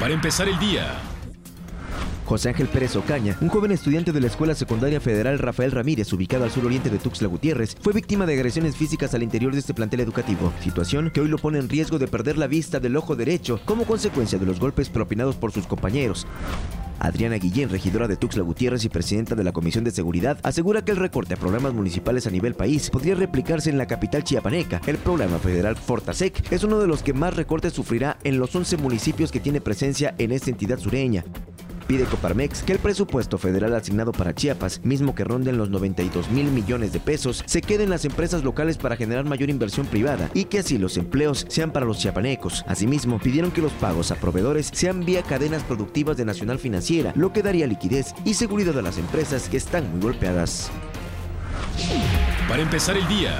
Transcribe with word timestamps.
para 0.00 0.14
empezar 0.14 0.48
el 0.48 0.58
día. 0.58 0.98
José 2.24 2.48
Ángel 2.48 2.68
Pérez 2.68 2.96
Ocaña, 2.96 3.36
un 3.40 3.48
joven 3.48 3.72
estudiante 3.72 4.12
de 4.12 4.20
la 4.20 4.28
Escuela 4.28 4.54
Secundaria 4.54 5.00
Federal 5.00 5.38
Rafael 5.38 5.72
Ramírez, 5.72 6.12
ubicado 6.12 6.44
al 6.44 6.50
suroriente 6.50 6.88
de 6.88 6.98
Tuxtla 6.98 7.28
Gutiérrez, 7.28 7.76
fue 7.80 7.92
víctima 7.92 8.24
de 8.24 8.34
agresiones 8.34 8.76
físicas 8.76 9.12
al 9.14 9.22
interior 9.22 9.52
de 9.52 9.58
este 9.58 9.74
plantel 9.74 10.00
educativo, 10.00 10.52
situación 10.62 11.10
que 11.10 11.20
hoy 11.20 11.28
lo 11.28 11.38
pone 11.38 11.58
en 11.58 11.68
riesgo 11.68 11.98
de 11.98 12.06
perder 12.06 12.38
la 12.38 12.46
vista 12.46 12.80
del 12.80 12.96
ojo 12.96 13.14
derecho 13.14 13.60
como 13.64 13.84
consecuencia 13.84 14.38
de 14.38 14.46
los 14.46 14.58
golpes 14.58 14.88
propinados 14.88 15.36
por 15.36 15.52
sus 15.52 15.66
compañeros. 15.66 16.26
Adriana 17.00 17.36
Guillén, 17.36 17.70
regidora 17.70 18.06
de 18.06 18.16
Tuxtla 18.16 18.42
Gutiérrez 18.42 18.84
y 18.84 18.88
presidenta 18.88 19.34
de 19.34 19.42
la 19.42 19.52
Comisión 19.52 19.82
de 19.82 19.90
Seguridad, 19.90 20.38
asegura 20.42 20.84
que 20.84 20.92
el 20.92 20.98
recorte 20.98 21.34
a 21.34 21.36
programas 21.36 21.74
municipales 21.74 22.26
a 22.26 22.30
nivel 22.30 22.54
país 22.54 22.90
podría 22.90 23.14
replicarse 23.14 23.70
en 23.70 23.78
la 23.78 23.86
capital 23.86 24.22
chiapaneca. 24.22 24.80
El 24.86 24.98
programa 24.98 25.38
federal 25.38 25.76
Fortasec 25.76 26.52
es 26.52 26.62
uno 26.62 26.78
de 26.78 26.86
los 26.86 27.02
que 27.02 27.14
más 27.14 27.34
recortes 27.34 27.72
sufrirá 27.72 28.18
en 28.22 28.38
los 28.38 28.54
11 28.54 28.76
municipios 28.76 29.32
que 29.32 29.40
tiene 29.40 29.60
presencia 29.60 30.14
en 30.18 30.32
esta 30.32 30.50
entidad 30.50 30.78
sureña 30.78 31.24
pide 31.90 32.04
Coparmex 32.04 32.62
que 32.62 32.72
el 32.72 32.78
presupuesto 32.78 33.36
federal 33.36 33.74
asignado 33.74 34.12
para 34.12 34.32
Chiapas, 34.32 34.80
mismo 34.84 35.12
que 35.12 35.24
ronden 35.24 35.58
los 35.58 35.70
92 35.70 36.30
mil 36.30 36.48
millones 36.52 36.92
de 36.92 37.00
pesos, 37.00 37.42
se 37.46 37.62
quede 37.62 37.82
en 37.82 37.90
las 37.90 38.04
empresas 38.04 38.44
locales 38.44 38.78
para 38.78 38.94
generar 38.94 39.24
mayor 39.24 39.50
inversión 39.50 39.88
privada 39.88 40.30
y 40.32 40.44
que 40.44 40.60
así 40.60 40.78
los 40.78 40.96
empleos 40.96 41.46
sean 41.48 41.72
para 41.72 41.86
los 41.86 41.98
chiapanecos. 41.98 42.64
Asimismo, 42.68 43.18
pidieron 43.18 43.50
que 43.50 43.60
los 43.60 43.72
pagos 43.72 44.12
a 44.12 44.14
proveedores 44.14 44.70
sean 44.72 45.04
vía 45.04 45.24
cadenas 45.24 45.64
productivas 45.64 46.16
de 46.16 46.24
Nacional 46.24 46.60
Financiera, 46.60 47.12
lo 47.16 47.32
que 47.32 47.42
daría 47.42 47.66
liquidez 47.66 48.14
y 48.24 48.34
seguridad 48.34 48.78
a 48.78 48.82
las 48.82 48.96
empresas 48.96 49.48
que 49.48 49.56
están 49.56 49.90
muy 49.90 50.00
golpeadas. 50.00 50.70
Para 52.48 52.62
empezar 52.62 52.96
el 52.96 53.08
día, 53.08 53.32